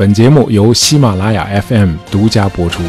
[0.00, 2.82] 本节目由喜马拉雅 FM 独家播出。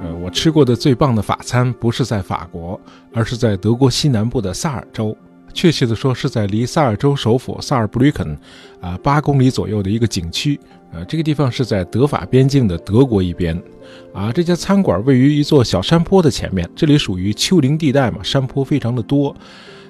[0.00, 2.80] 呃，我吃过的最棒的法餐不是在法国，
[3.12, 5.14] 而是在德国西南部的萨尔州。
[5.58, 8.24] 确切的说，是在离萨尔州首府萨尔布吕肯
[8.80, 10.56] 啊八公里左右的一个景区。
[10.92, 13.60] 呃，这个地方是在德法边境的德国一边。
[14.14, 19.34] 啊，这家餐馆位于一座小山坡的前面，这里属于丘陵地带嘛，山坡非常的多。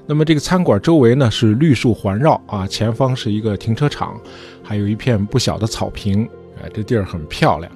[0.06, 4.18] 那么这个餐馆周围呢是绿树环绕啊，前方是一个停车场，
[4.62, 6.26] 还有一片不小的草坪。
[6.62, 7.70] 哎，这地儿很漂亮。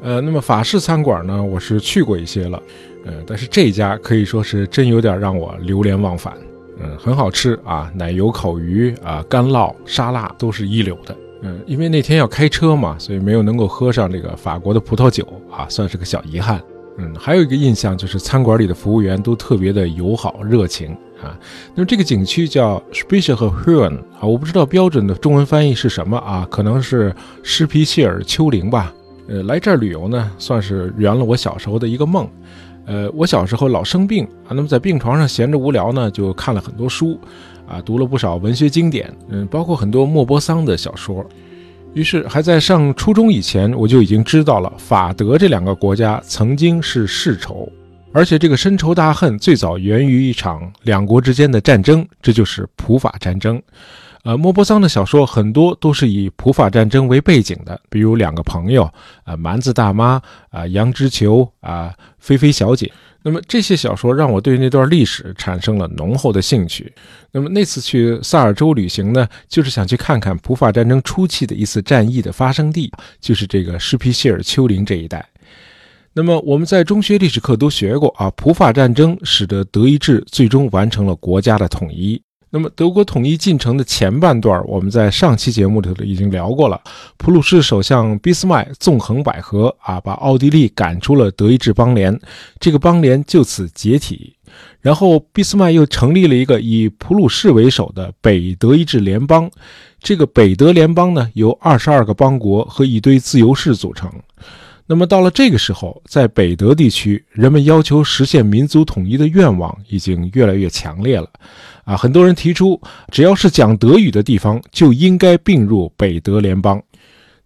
[0.00, 2.62] 呃，那么法式餐馆呢，我是去过一些了。
[3.04, 6.32] 呃，但是这家可以说是真有点让我流连忘返。
[6.80, 11.16] 嗯，很好吃啊，奶油烤鱼啊，干酪、沙拉都是一流的。
[11.42, 16.62] 嗯，因为那天要开车嘛，所以没有能够喝上这个法国的葡萄酒啊，算是个小遗憾。
[16.98, 20.92] 嗯，还有一个印象就是餐馆里的服务员都特别的友好热情
[21.22, 21.38] 啊。
[21.74, 28.92] 那么这个景区叫 s p e c i a l h u r n 啊，我不知道标准的中文翻译是什么啊，可能是施皮谢尔丘陵吧。
[29.28, 32.28] 呃，来这儿旅游呢，算是圆了我小时候的一个梦。
[32.84, 37.18] 呃，我小时候老生病啊，那么在病床上闲着无聊呢，就看了很多书，
[37.66, 41.24] 啊，读了不少文学经典，嗯，包括很多莫泊桑的小说。
[41.94, 47.70] 于是还在上初中以前，我就已经知道了法德这两个国家曾经是世仇，
[48.12, 53.62] 而且这个深仇大恨最早源于一场两国之间的战争，这就是普法战争。
[54.22, 58.82] 呃，莫泊桑的小说很多都是以普法战争为背景的，比如《两个朋友》
[59.24, 60.16] 啊，《蛮子大妈》
[60.50, 62.86] 啊，《羊脂球》啊，《菲菲小姐》。
[63.24, 66.92] 那么这些小说让我对那段历史产生了浓厚的兴趣。
[67.30, 75.24] 那么那次去萨尔州旅行呢，就是想去看看普法战争初期的一次战役的发生地，就是这个施皮谢尔丘陵这一带。
[76.12, 82.20] 那么我们在中学历史课都学过啊，普法战争使得德意志最终完成了国家的统一。
[82.54, 86.78] 那么，德国统一进程的前半段，我们在上期节目里头已经聊过了。
[87.16, 92.20] 普鲁士首相俾斯麦纵横捭阖啊，把奥地利赶出了德意志邦联，
[92.60, 94.36] 这个邦联就此解体。
[94.82, 99.50] 然后，俾斯麦又成立了一个以普鲁士为首的北德意志联邦。
[99.98, 104.12] 这个北德联邦呢，由二十二个邦国和一堆自由市组成。
[104.92, 111.26] 那么到了这个时候，在北德地区，人们要求实现民族统一的愿望已经越来越强烈了。
[111.84, 112.78] 啊，很多人提出，
[113.10, 116.78] 只要是讲德语的地方就应该并入北德联邦，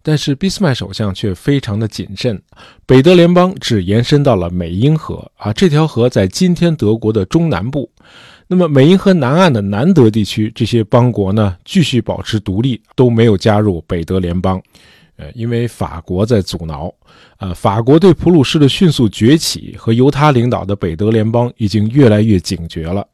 [0.03, 2.37] 但是俾斯麦首相却非常的谨慎。
[2.85, 7.89] 北德联邦只延伸到了美英河啊，这条河在今天德国的中南部。
[8.45, 14.61] 那么美英河南岸的南德地区，这些邦国呢继续保持独立，都没有加入北德联邦。
[15.17, 16.93] 呃，因为法国在阻挠，
[17.39, 23.05] 呃，法国对普鲁士的迅速崛起和由他领导的北德联邦已经越来越警觉了。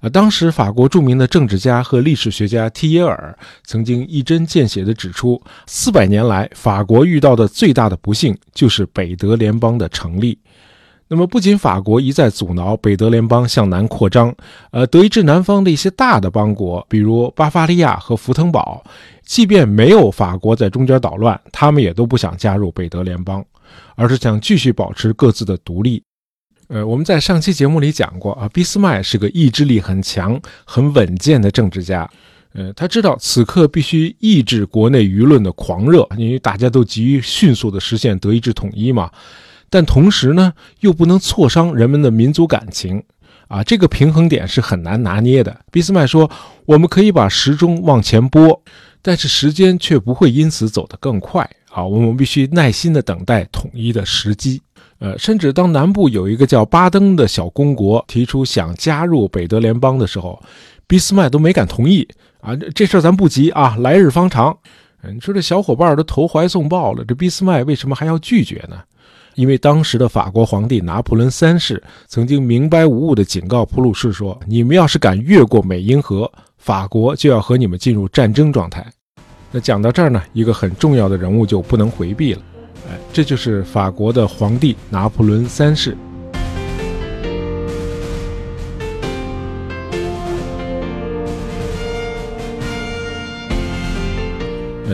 [0.00, 10.38] 呃，当时法国著名的政治家和历史学家提耶尔曾经一针见血地指出，四百年来法国遇到的最大的不幸就是北德联邦的成立。
[11.08, 14.34] 那么，不仅法国一再阻挠北德联邦向南扩张，
[14.72, 18.84] 呃，德意志南方的一些大的邦国，比如巴伐利亚和福腾堡，
[19.24, 23.44] 即便没有法国在中间捣乱，他们也都不想加入北德联邦，
[23.94, 26.02] 而是想继续保持各自的独立。
[26.68, 32.10] 呃，我们在上期节目里讲过啊，俾斯麦是个意志力很强、很稳健的政治家。
[32.52, 39.08] 呃，他知道此刻必须抑制国内舆论的狂热，因为大家都急于迅速地实现德意志统一嘛。
[39.76, 43.02] 但同时呢，又不能挫伤人们的民族感情，
[43.46, 45.54] 啊，这个平衡点是很难拿捏的。
[45.70, 46.30] 俾斯麦说
[46.64, 48.58] ：“我们可以把时钟往前拨，
[49.02, 51.46] 但是时间却不会因此走得更快。
[51.70, 54.62] 啊，我们必须耐心地等待统一的时机。
[54.98, 60.42] 呃，甚至当南部有一个叫巴登的小公国提出想加入北德联邦的时候，
[60.86, 62.08] 俾斯麦都没敢同意。
[62.40, 64.56] 啊，这事儿咱不急啊，来日方长。
[65.12, 68.80] 你说这小伙伴都投怀送抱了，这俾斯麦为什么还要拒绝呢？”
[69.36, 78.84] 因为当时的法国皇帝拿破仑三世曾经明白无误地警告普鲁士说：“你们要是敢越过美英河，法国就要和你们进入战争状态。”
[79.52, 82.42] 那讲到这儿呢，一个很重要的人物就不能回避了，
[82.90, 85.96] 哎，这就是法国的皇帝拿破仑三世。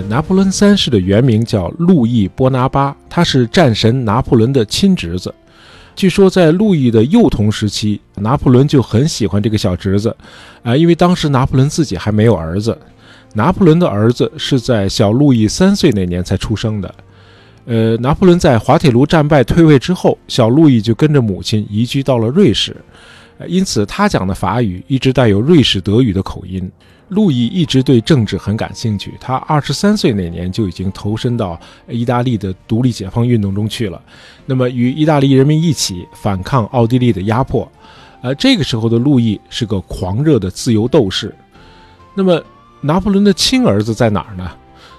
[0.08, 5.34] 拿破仑三世的原名叫路易波拿巴，他是战神拿破仑的亲侄子。
[5.94, 10.14] 据说在路易的幼童时期，拿破仑就很喜欢这个小侄子，
[10.62, 12.76] 啊，因为当时拿破仑自己还没有儿子。
[13.34, 16.94] 拿破仑的儿子是在小路易三岁那年才出生的。
[17.64, 22.76] 呃，拿破仑在滑铁卢战败退位之后，小路易就跟着母亲移居到了瑞士。
[23.46, 26.70] 因此他讲的法语一直带有瑞士德语的口音。
[27.12, 34.00] 路易一直对政治很感兴趣，他二十三岁那年就已经投身到意大利的独立解放运动中去了。
[34.46, 37.70] 那么与意大利人民一起反抗奥地利的压迫。
[38.22, 41.34] 而这个时候的路易是个狂热的自由斗士。
[42.14, 42.42] 那么
[42.80, 44.50] 拿破仑的亲儿子在哪儿呢？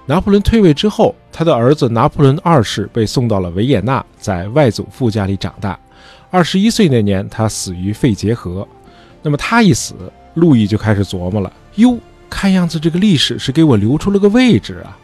[0.05, 5.79] 拿破仑退位之后，他的儿子拿破仑二世被送到了维也纳，在外祖父家里长大。
[6.29, 8.67] 二十一岁那年，他死于肺结核。
[9.21, 9.95] 那么他一死，
[10.33, 11.97] 路易就开始琢磨了：哟，
[12.29, 14.97] 看样子这个历史是给我留出了个位置啊！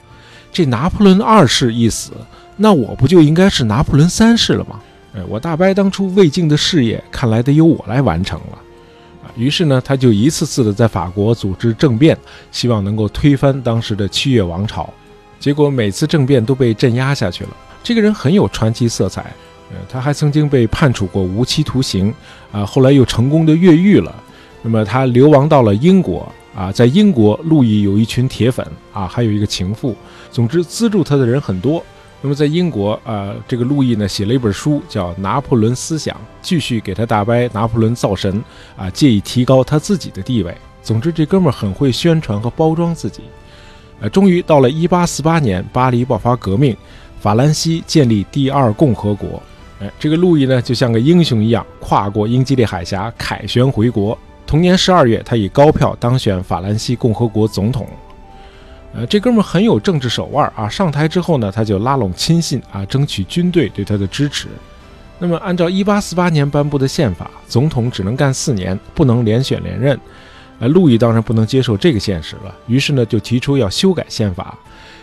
[0.51, 2.11] 这拿破仑二世一死，
[2.57, 4.79] 那我不就应该是拿破仑三世了吗？
[5.15, 8.57] 哎，我大伯当初未竟的事业，看来得由我来完成了。
[9.23, 12.17] 啊，于是呢，他就一次次的在法国组织政变，
[12.51, 14.91] 希望能够推翻当时的七月王朝。
[15.39, 17.49] 结果每次政变都被镇压下去了。
[17.83, 19.21] 这个人很有传奇色彩。
[19.71, 22.11] 呃，他还曾经被判处过无期徒刑，
[22.51, 24.13] 啊，后来又成功的越狱了。
[24.61, 29.95] 那么他流亡到了英国，啊，在英国，路易有一群铁粉，啊，还有一个情妇。
[30.31, 31.83] 总之，资助他的人很多。
[32.21, 38.43] 那么在英国，啊，这个路易呢写了一本书，叫《拿破仑思想》，继续给他大伯拿破仑造神，
[38.75, 40.53] 啊，借以提高他自己的地位。
[40.83, 43.21] 总之，这哥们儿很会宣传和包装自己。
[44.01, 46.75] 呃，终于到了1848年，巴黎爆发革命，
[47.21, 49.41] 法兰西建立第二共和国。
[49.79, 54.17] 哎，这个路易呢，就像个英雄一样，跨过英吉利海峡，凯旋回国。
[54.49, 57.87] 同年十二月，他以高票当选法兰西共和国总统。
[58.95, 60.67] 呃，这哥们很有政治手腕啊！
[60.67, 64.47] 上台之后呢，他就拉拢亲信啊，争取军队对他的支持。
[65.19, 69.99] 那么，按照一八四八年颁布的宪法，总统只能干四年，不能连选连任。
[70.57, 74.57] 呃，路易当然不能接受这个现实了，于是呢，就提出要修改宪法，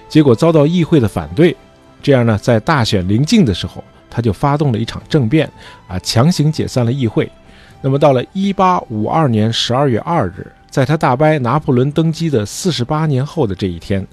[0.08, 1.56] 结果遭到议会的反对。
[2.02, 3.84] 这样呢，在大选临近的时候。
[4.08, 5.50] 他就发动了一场政变，
[5.86, 7.30] 啊，强行解散了议会。
[7.82, 14.04] 那么到了一八五二年十二月二日，在他大伯拿破仑登基的四十八年后的这一天，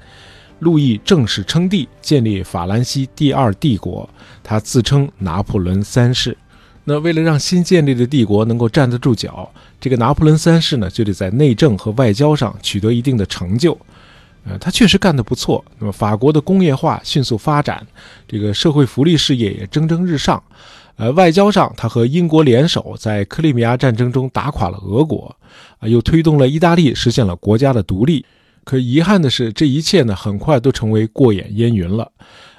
[0.60, 4.08] 路易正式称帝，建立法兰西第二帝国。
[4.44, 6.38] 他自称拿破仑三世。
[6.84, 9.50] 那为了让新建立的帝国能够站得住脚，
[9.80, 13.78] 这个拿破仑三世呢，就得在内政和外交上取得一定的成就。
[14.46, 15.64] 呃，他确实干得不错。
[15.80, 17.88] 那么，法国的工业化迅速发展，
[18.28, 20.44] 这个社会福利事业也蒸蒸日上。
[20.96, 25.36] 呃，外交上，他和英国联手，在克里米亚战争中打垮了俄国，
[25.80, 28.26] 啊，又推动了意大利实现了国家的独立。
[28.64, 32.10] 可遗憾的是，这一切呢，很快都成为过眼烟云了。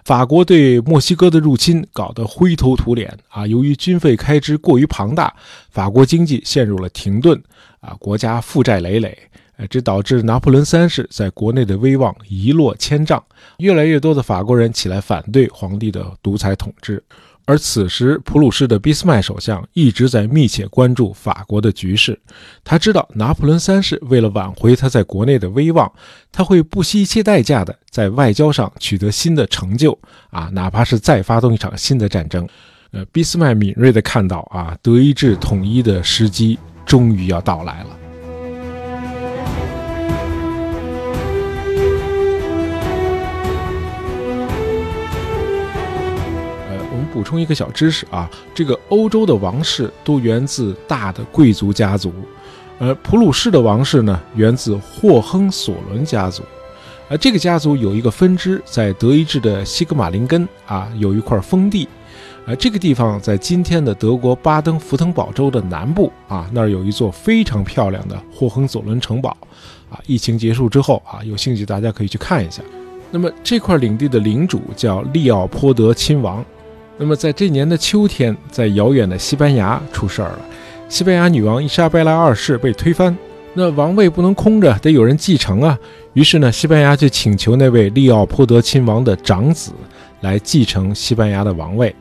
[0.04, 3.46] 法国对墨西哥的入侵搞得灰头土脸啊！
[3.46, 5.34] 由于军费开支过于庞大，
[5.70, 7.42] 法国经济陷入了停顿
[7.80, 9.16] 啊，国家负债累累。
[9.56, 13.22] 呃，这导致拿破仑三世在国内的威望一落千丈，
[13.58, 17.02] 越来越多的法国人起来反对皇帝的独裁统治。
[17.46, 22.18] 而此时，普鲁士的俾斯麦首相一直在密切关注法国的局势。
[22.64, 25.90] 他知道拿破仑三世为了挽回他在国内的威望，
[26.32, 29.98] 他会不惜一切代价的在外交上取得新的成就
[30.30, 32.48] 啊，哪怕是再发动一场新的战争。
[32.92, 38.03] 呃，俾斯麦敏锐地看到啊，德意志统一的时机终于要到来了。
[47.14, 52.12] 补充一个小知识啊，这个欧洲的王室都源自大的贵族家族，
[52.80, 56.42] 而普鲁士的王室呢，源自霍亨索伦家族，
[57.08, 61.86] 而这个家族有一个分支在德意志的西格玛林根啊，有一块封地，
[62.44, 69.36] 而这个地方在今天的德国巴登符腾堡州的南部啊，那儿有一座非常漂亮的霍亨索伦城堡，
[69.88, 72.60] 啊，疫情结束之后啊，有兴趣大家可以去看一下。
[73.12, 76.44] 那么这块领地的领主叫利奥波德亲王。
[76.96, 80.40] 那么在这年的秋天，在遥远的西班牙出事儿了，
[80.88, 83.16] 西班牙女王伊莎贝拉二世被推翻，
[83.52, 85.76] 那王位不能空着，得有人继承啊。
[86.12, 89.72] 于是呢，西班牙就请求那位利奥波德亲王的长子
[90.20, 91.94] 来继承西班牙的王位。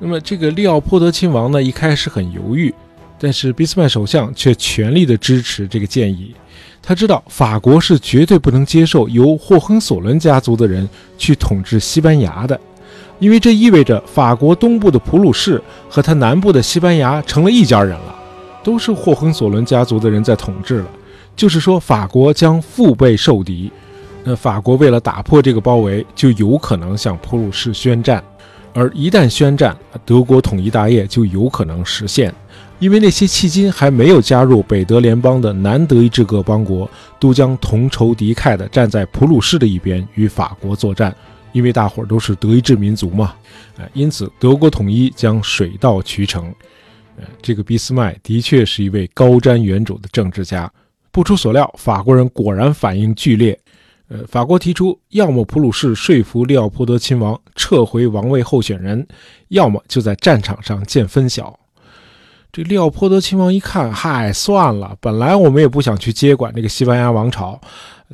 [0.00, 2.74] 那么这个利奥波德亲王呢，一开始很犹豫，
[3.20, 6.34] 但是俾斯麦首相却全力的支持这个建议。
[6.82, 10.88] 他知道法国是绝对不能接受由霍亨索伦家族的人
[11.18, 12.58] 去统治西班牙的。
[13.20, 18.14] 因为这意味着法国东部的普鲁士和他南部的西班牙成了一家人了，
[18.64, 20.86] 都是霍亨索伦家族的人在统治了。
[21.36, 23.70] 就是说，法国将腹背受敌。
[24.24, 28.22] 那法国为了打破这个包围，就有可能向普鲁士宣战。
[28.72, 32.34] 而一旦宣战，德国统一大业就有可能实现。
[32.78, 41.14] 因为那些迄今还没有加入北德联邦的南德意志各邦国，都将同仇敌忾地站在普鲁士的一边，与法国作战。
[41.52, 43.34] 因为大伙儿都是德意志民族嘛，
[43.76, 46.54] 呃，因此德国统一将水到渠成。
[47.16, 50.70] 呃，这个俾斯麦的确是一位高瞻远瞩的政治家。
[51.10, 53.58] 不出所料，法国人果然反应剧烈。
[54.08, 59.06] 呃，法国提出，要么普鲁士说服利奥波德亲王撤回王位候选人，
[59.48, 61.58] 要么就在战场上见分晓。
[62.52, 67.60] 这利奥波德亲王一看，嗨，算了，本来我们也不想去接管这个西班牙王朝，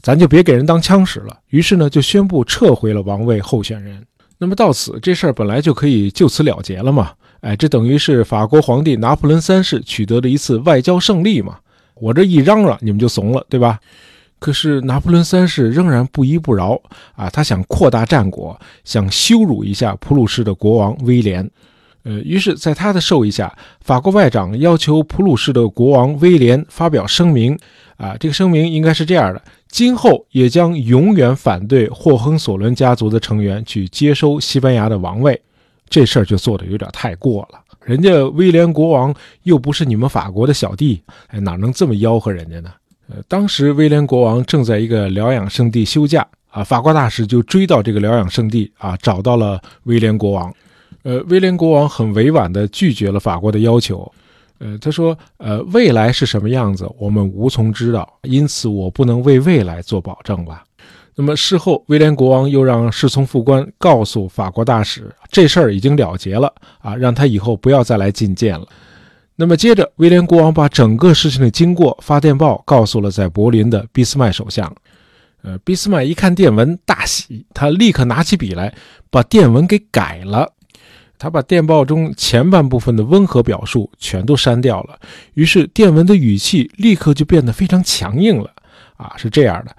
[0.03, 1.39] 咱就别给人当枪使了。
[1.49, 4.05] 于是呢，就宣布撤回了王位候选人。
[4.39, 7.13] 那么到此，这事儿本来就可以就此了结了嘛？
[7.41, 11.57] 哎，这等于是法国皇帝拿破仑三世取得了一次外交胜利嘛？
[11.95, 13.81] 我这一嚷嚷，你们就怂了，对吧？
[14.39, 16.79] 可是拿破仑三世仍然不依不饶
[17.15, 17.31] 啊！
[17.31, 21.51] 他想扩大战果，想羞辱一下普鲁士的国王威廉。
[22.03, 27.59] 呃，于是，在他的授意下，法国外长要求普鲁士的国王威廉发表声明。
[27.97, 29.43] 啊，这个声明应该是这样的：
[29.77, 35.39] 今后也将永远反对霍亨索伦家族的成员去接收西班牙的王位。
[35.91, 37.61] 这事儿就做的有点太过了。
[37.85, 42.73] 人家威廉国王又不是你们法国的小弟，哎，哪能这么吆喝人家呢？
[43.11, 50.51] 呃，当时威廉国王正在一个疗养圣地休假啊，法国大使就追到这个疗养圣地啊，找到了威廉国王。
[51.03, 54.11] 呃，威廉国王很委婉地拒绝了法国的要求。
[54.59, 60.65] 呃，他说：“呃，未来是什么样子，我们无从知道，因此我不能为未来做保证吧。”
[61.19, 68.67] 那么事后，威廉国王又让侍从副官告诉法国大使，这事儿已经了结了啊，让他以后不要再来觐见了。
[69.35, 74.71] 那么接着，威廉国王把整个事情的经过发电报告诉了在柏林的俾斯麦首相。
[75.43, 78.75] 呃，俾斯麦一看电文大喜，他立刻拿起笔来
[79.11, 80.53] 把电文给改了。
[81.19, 84.99] 他把电报中前半部分的温和表述全都删掉了，
[85.35, 88.51] 于是电文的语气立刻就变得非常强硬了。
[88.97, 89.77] 啊，是这样的，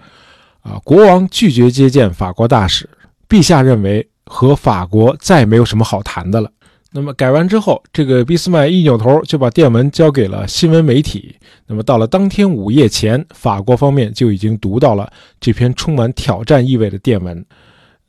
[0.61, 2.87] 啊，国王拒绝接见法国大使，
[3.27, 6.51] 陛下认为和法国再没有什么好谈的了。
[6.91, 11.35] 那么改完之后，这个俾斯麦一扭头就把电文交给了新闻媒体。
[11.65, 17.45] 那么到了当天午夜前，法国方面就已经读到了这篇充满挑战意味的电文。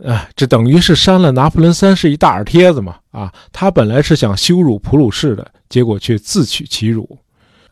[0.05, 2.97] 啊，这等于是扇了拿破仑三世一大耳贴子嘛！
[3.11, 7.19] 啊，他本来是想羞辱普鲁士的，结果却自取其辱。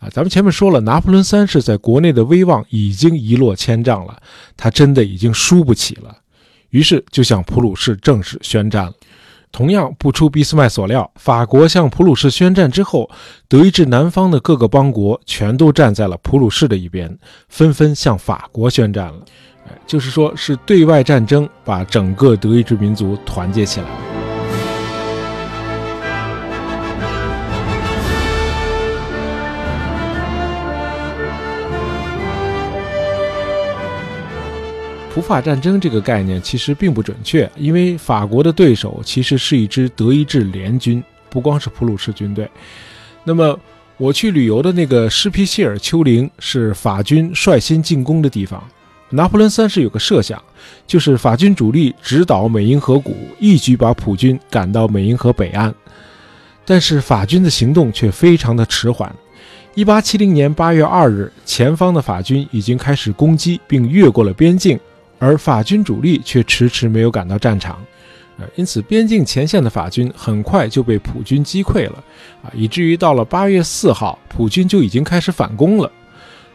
[0.00, 4.16] 啊，咱们前面说了，拿破仑三世在国内的威望已经一落千丈了，
[4.56, 6.16] 他真的已经输不起了，
[6.70, 8.92] 于是就向普鲁士正式宣战了。
[9.52, 13.08] 同样不出俾斯麦所料，法国向普鲁士宣战之后，
[13.48, 17.16] 德意志南方的各个邦国全都站在了普鲁士的一边，
[17.48, 19.24] 纷纷向法国宣战了。
[19.86, 23.86] 就是说，是对外战争把整个德意志民族团结起来。
[35.14, 42.46] 普法战争这个概念其实并不准确，因为法国的对手其实是一支德意志联军，不光是普鲁士军队。
[43.24, 43.58] 那么
[43.96, 48.62] 我去旅游的那个施皮希尔丘陵是法军率先进攻的地方。
[49.10, 50.42] 拿破仑三世有个设想，
[50.86, 55.74] 就是法军主力直捣美英河谷，一举把普军赶到美英河北岸。
[56.64, 59.14] 但是法军的行动却非常的迟缓。
[59.74, 64.78] 一八七零年八月二日，前方的法军已经开始攻击，并越过了边境。
[65.18, 67.82] 而法军主力却迟迟没有赶到战场，
[68.38, 72.04] 呃，因此边境前线的法军很快就被普军击溃了，
[72.42, 75.90] 啊，以至于到了八月四号，普军就已经开始反攻了。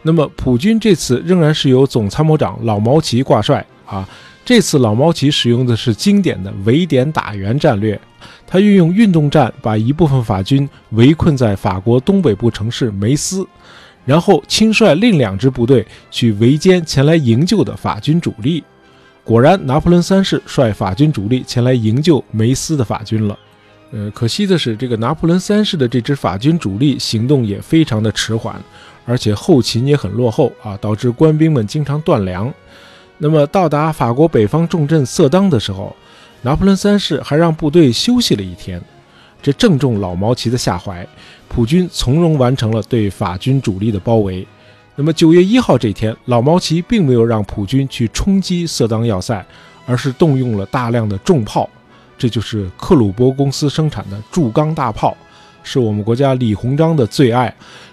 [0.04, 4.08] 那么普军这次仍然是由总参谋长老毛奇挂帅，啊，
[4.44, 8.00] 这次老毛奇使用的是经典的围点打援战略，
[8.48, 13.48] 他运用运动战把一部分法军围困在法国东北部城市梅斯。
[14.04, 18.64] 然后亲率另两支部队去围歼前来营救的法军主力，
[19.24, 23.38] 果然拿破仑三世率法军主力前来营救梅斯的法军了。
[23.92, 28.60] 呃，可惜的是，这个拿破仑三世的这支法军主力行动也非常的迟缓，
[29.06, 32.54] 而且后勤也很落后啊，导致官兵们经常断粮。
[33.18, 35.96] 那么到达法国北方重镇色当的时候，
[36.42, 38.82] 拿破仑三世还让部队休息了一天。
[39.42, 41.08] 这正中老毛奇的下怀，
[41.48, 44.48] 普军从容完成了对法军主力的包围。
[44.96, 49.44] 那么九月一号这天，老毛奇并没有让普军去冲击色当要塞，
[49.86, 51.68] 而是动用了大量的重炮，
[52.18, 55.18] 这就是克虏伯公司生产的铸钢大炮，
[55.64, 57.52] 是我们国家李鸿章的最爱。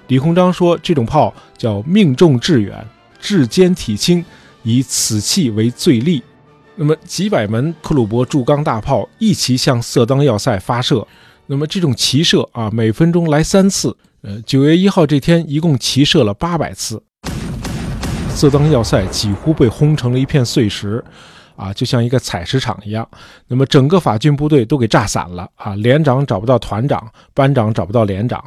[0.08, 2.74] 李鸿章说，这种炮叫命中致远，
[3.20, 4.24] 至坚体轻，
[4.62, 6.22] 以此器为最利。
[6.76, 11.06] 那么几百门克虏伯铸钢大炮一齐向色当要塞发射。
[11.46, 13.94] 那么这种齐射啊，每分钟来三次。
[14.22, 17.02] 呃，九月一号这天，一共齐射了八百次。
[18.30, 21.04] 色当要塞几乎被轰成了一片碎石，
[21.54, 23.06] 啊，就像一个采石场一样。
[23.46, 28.42] 那么整个法军部队都给炸散了啊，连长找不到团长，班长找不到连长。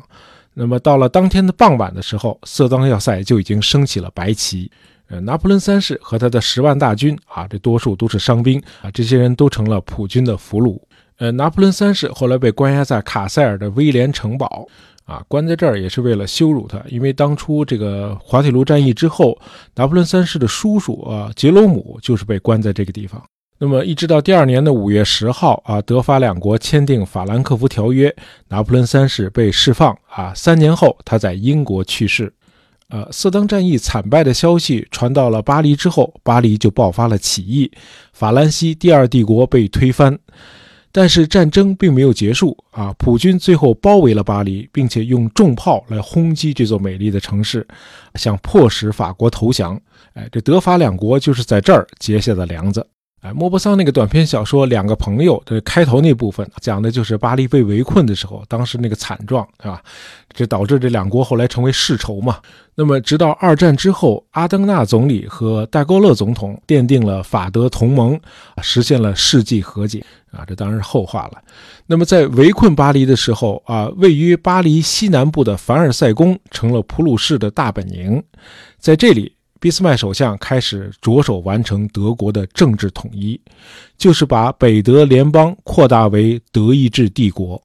[0.53, 4.69] 那么到了当天的傍晚的时候，色当要塞就已经升起了白旗。
[5.07, 10.79] 呃，拿破仑三世和他的十万大军啊，这多数都是伤兵啊，这些人都成了普军的俘虏。
[11.17, 14.65] 呃，拿破仑三世后来被关押在卡塞尔的威廉城堡
[15.05, 19.37] 啊，关在这儿也是为了羞辱他，因为当初这个滑铁卢战役之后，
[19.75, 23.21] 拿破仑三世的叔叔啊杰罗姆就是被关在这个地方。
[23.63, 28.11] 那么一直到第二年的五月十号啊，德法两国签订法兰克福条约，
[28.47, 32.33] 拿破仑三世被释放啊，三年后他在英国去世。
[32.89, 37.71] 呃，色当战役惨败的消息传到了巴黎之后，巴黎就爆发了起义，
[38.13, 40.17] 法兰西第二帝国被推翻。
[40.91, 47.67] 但是战争并没有结束啊，普军最后包围了巴黎，并且用重炮来轰击这座美丽的城市，
[48.15, 49.79] 想迫使法国投降。
[50.15, 52.83] 哎，这德法两国就是在这儿结下的梁子。
[53.21, 59.79] 哎，莫泊桑那个短篇小说《两个朋友》的开头那部分，讲的就是巴黎被围困的时候，当时那个惨状，对吧？
[60.33, 62.39] 这导致这两国后来成为世仇嘛。
[62.73, 68.19] 那么，直到二战之后，阿登纳总理和戴高乐总统奠定了法德同盟，
[68.63, 71.33] 实现了世纪和解啊，这当然是后话了。
[71.85, 78.23] 那么，在围困巴黎的时候啊，位于巴黎西南部的凡尔赛宫成了普鲁士的大本营，
[78.79, 79.35] 在这里。
[79.61, 83.39] 俾斯麦首相开始着手完成德国的政治统一，
[83.95, 87.61] 就是把北德联邦扩大为德意志帝国。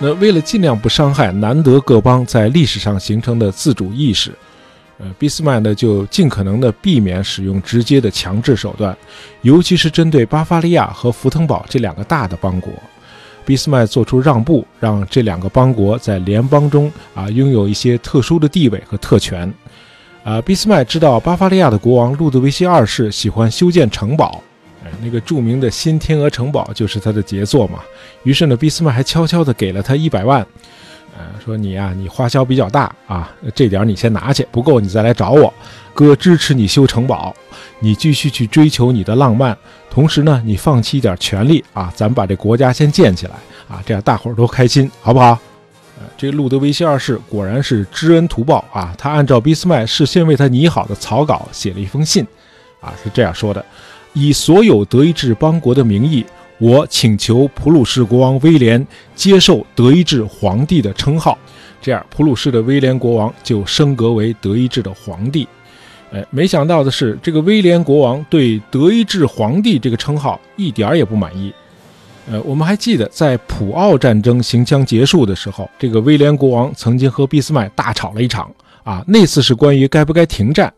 [0.00, 4.32] 那为了尽量不伤害南德各邦在历史上形成的自主意识。
[5.02, 8.96] 呃，俾斯麦呢就尽可能的避免使用直接的强制手段，
[9.40, 12.72] 尤其是针对巴伐利亚和福腾堡这两个大的邦国，
[13.44, 19.52] 俾斯麦做出让步，让这两个邦国在联邦中啊拥有一些特殊的地位和特权。
[20.22, 24.40] 啊，俾斯麦知道巴伐利亚的国王路德维希二世喜欢修建城堡，
[24.84, 27.80] 呃，那个著名的新天鹅城堡就是他的杰作嘛。
[28.22, 30.46] 于是呢，俾斯麦还悄悄地给了他一百万。
[31.44, 35.52] 说你呀，你花销比较大啊，这点你先拿去，不够你再来找我。
[35.92, 37.34] 哥支持你修城堡，
[37.80, 39.56] 你继续去追求你的浪漫，
[39.90, 43.34] 同时呢，你放弃一点权利啊，咱们把这国家先建起来
[43.68, 45.38] 啊，这样大伙儿都开心，好不好？
[45.98, 52.24] 呃，这路德维希二世果然是知恩图报啊，他按照俾斯麦事先为他拟好的草稿写了一封信，
[52.80, 53.64] 啊，是这样说的：
[54.12, 56.24] 以所有德意志邦国的名义。
[56.62, 61.36] 我请求普鲁士国王威廉接受德意志皇帝的称号，
[61.80, 65.48] 这样普鲁士的威廉国王就升格为德意志的皇帝。
[66.12, 71.52] 哎，没想到的是，这个威廉国王对德意志皇帝这个称号一点儿也不满意。
[72.30, 78.48] 呃，我们还记得，在普奥战争行将结束的时候，这个威廉国王曾经和俾斯麦大吵了一场
[78.84, 80.72] 啊，那次是关于该不该停战。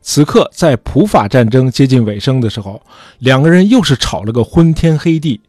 [0.00, 2.80] 此刻，在普法战争接近尾声的时候，
[3.18, 5.40] 两个人又是吵了个昏天黑地。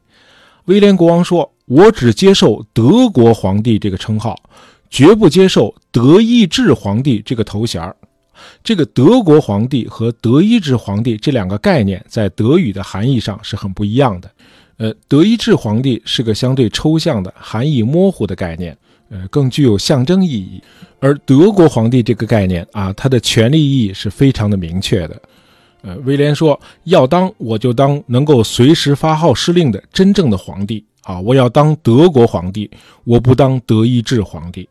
[0.66, 4.36] 威廉国王说：“我只接受德国皇帝这个称号，
[4.90, 7.94] 绝不接受德意志皇帝这个头衔
[8.64, 14.32] 这个德国皇帝和德意志皇帝这两个概念在德语的含义上是很不一样的。
[14.78, 18.78] 呃，德意志皇帝是个相对抽象的、含义模糊的概念。”
[19.10, 20.62] 呃，更具有象征意义，
[21.00, 25.22] 而德国皇帝这个概念啊，它的权力意义是非常的明确的。
[25.82, 32.70] 呃，威廉说要当我就当能够随时发号施令的真正的皇帝啊，我要当德国皇帝，
[33.04, 34.68] 我不当德意志皇帝。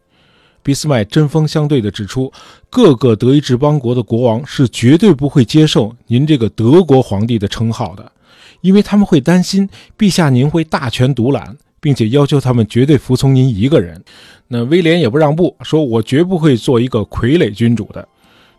[0.62, 2.30] 俾斯麦针锋相对地指出，
[2.68, 8.12] 各个德意志邦国的国王是绝对不会接受您这个德国皇帝的称号的，
[8.60, 11.56] 因为他们会担心陛下您会大权独揽。
[11.80, 14.02] 并且要求他们绝对服从您一个人，
[14.46, 18.06] 那威廉也不让步，说我绝不会做一个傀儡君主的。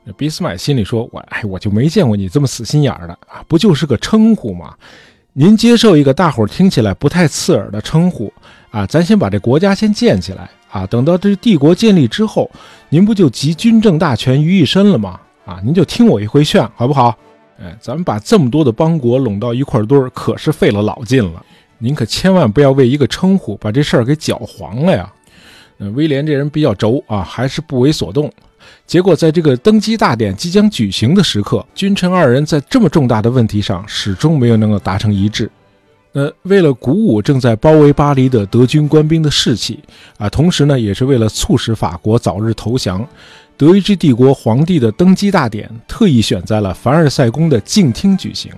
[0.03, 4.73] 那俾斯麦心里说，我哎，我就没见过你这么死心眼儿的啊，不就是个称呼吗？
[5.33, 8.31] 您接受一个大伙儿听起来不太刺耳的称呼
[8.71, 12.49] 啊，咱先把这国家先建起来啊，等到这帝国建立之后，
[12.89, 15.19] 您不就集军政大权于一身了吗？
[15.45, 17.15] 啊，您就听我一回劝，好不好？
[17.61, 21.43] 哎，咱们把这么多的邦国拢到一块堆儿，可是费了老劲了。
[21.79, 25.11] 您可千万不要为一个称呼把这事儿给搅黄了呀！
[25.77, 28.31] 那威廉这人比较轴啊，还是不为所动。
[28.85, 35.49] 结果在这个登基大典即将举行的时刻，君臣二人在这么重大的问题上始终没有能够达成一致。
[36.11, 39.79] 那为了鼓舞正在包围巴黎的德军官兵的士气
[40.17, 43.07] 啊，同时呢，也是为了促使法国早日投降，
[43.55, 48.51] 德意志帝国皇帝的登基大典特意选在了凡尔赛宫的静厅举行。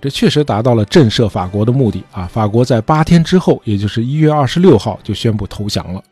[0.00, 2.28] 这确实达到了震慑法国的目的啊！
[2.32, 6.02] 法国在八天之后，也就是一月二十六号就宣布投降了。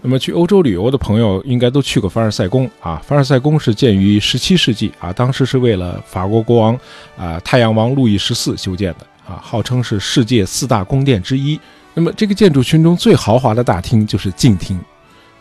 [0.00, 3.02] 那么去欧洲旅游的朋友应该都去过凡尔赛宫啊。
[3.04, 6.78] 凡尔赛宫是建于17世纪啊，当时是为了法国国王
[7.16, 11.58] 啊太阳王路易十四修建的啊，号称是世界四大宫殿之一。
[11.94, 14.78] 那么这个建筑群中最豪华的大厅就是静厅。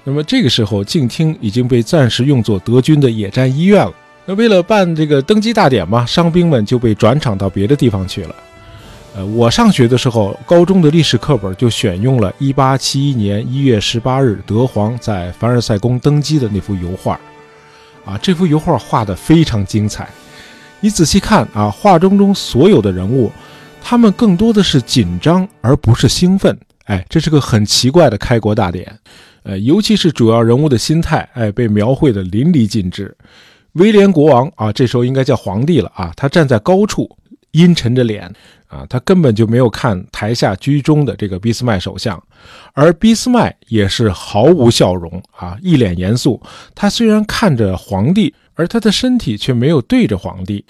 [0.04, 3.94] 那么这个时候，静厅已经被暂时用作德军的野战医院了。
[4.30, 8.36] 那为了办这个登基大典嘛，伤兵们就被转场到别的地方去了。
[9.16, 17.18] 呃，我上学的时候，高中的历史课本就选用了1871年1月18日德皇在凡尔赛宫登基的那幅油画。
[18.04, 20.10] 啊，这幅油画画得非常精彩。
[20.82, 23.32] 你仔细看啊，画中中所有的人物，
[23.82, 26.56] 他们更多的是紧张而不是兴奋。
[26.88, 28.94] 哎，这是个很奇怪的开国大典。
[29.44, 33.16] 呃，尤其是主要人物的心态，哎，被描绘的淋漓尽致。
[33.78, 37.10] 威廉国王啊，这时候应该叫皇帝了啊，他站在高处，
[37.52, 38.32] 阴沉着脸
[38.68, 42.22] 啊，他根本就没有看台下居中的这个俾斯麦首相，
[42.74, 46.42] 而俾斯麦也是毫无笑容啊，一脸严肃。
[46.74, 50.66] 他虽然看着皇帝，而他的身体却没有对着皇帝。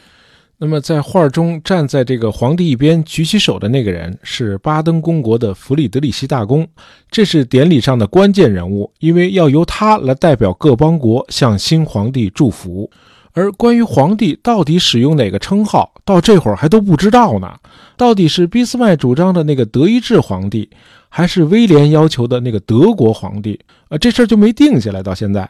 [0.60, 6.68] 那么，在画中站在这个皇帝一边举起手的那个人是巴登公国的弗里德里希大公，
[7.12, 12.90] 这是典礼上的关键人物，因为要由他来代表各邦国向新皇帝祝福。
[13.34, 17.54] 而关于皇帝到底使用哪个称号，到这会儿还都不知道呢。
[17.96, 20.68] 到底是俾斯麦主张的那个德意志皇帝，
[21.08, 23.60] 还是威廉要求的那个德国皇帝？
[23.90, 25.48] 啊，这事儿就没定下来，到现在。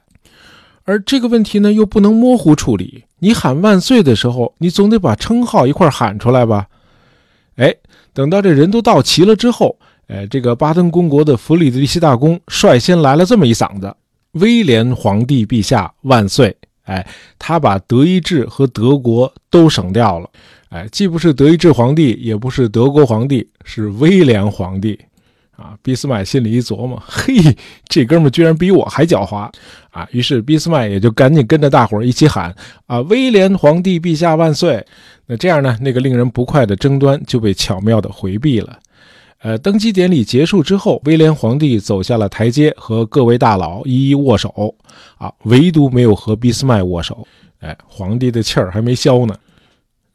[0.84, 3.06] 而这个问题呢，又不能模糊处理。
[3.20, 6.68] 你喊万岁的时候，你总得把称号一块喊出来吧？
[7.56, 7.76] 哎，
[8.14, 9.78] 等到这人都到齐了之后，
[10.08, 13.96] 哎，这个巴登公国的弗里德里希大公率先来了这么一嗓子
[14.34, 17.06] ：“威廉皇帝陛下万岁！”哎，
[17.38, 20.30] 他把德意志和德国都省掉了。
[20.70, 24.98] 哎，既不是德意志皇帝，也不是德国皇帝，是威廉皇帝。
[25.58, 27.34] 啊，俾斯麦心里一琢磨，嘿，
[27.90, 29.52] 这哥们居然比我还狡猾
[29.90, 30.08] 啊！
[30.12, 34.86] 于是俾斯麦也就赶紧跟着大伙儿一起喊：“啊，威廉皇帝陛下万岁！”
[35.26, 38.78] 那这样呢，那个令人不快的争端就被巧妙地回避了。
[39.40, 44.76] 呃，登基典礼结束之后，威廉皇帝走下了台阶，和各位大佬一一握手。
[45.18, 47.28] 啊，唯独没有和俾斯麦握手。
[47.62, 49.36] 哎，皇帝的气儿还没消呢。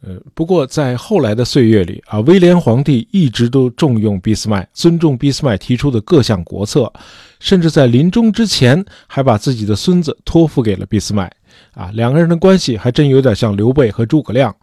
[0.04, 6.92] 呃，不过在后来的岁月里啊，威廉皇帝一直都重用俾斯麦，尊重俾斯麦提出的各项国策，
[7.38, 11.32] 甚至在临终之前还把自己的孙子托付给了俾斯麦。
[11.74, 14.54] 啊，两个人的关系还真有点像刘备和诸葛亮。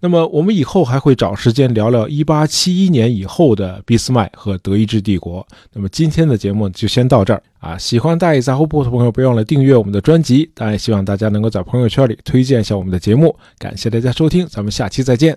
[0.00, 5.44] 那么我们以后还会找时间聊聊一八七一年以后的俾斯麦和德意志帝国。
[5.72, 7.76] 那么今天的节目就先到这儿啊！
[7.76, 10.48] 喜欢大义杂货铺的朋友，别忘了订阅我们的专辑。
[10.54, 13.34] 当然，希望大家能够在朋友圈里推荐一下我们的节目。
[13.58, 15.36] 感谢大家收听，咱们下期再见。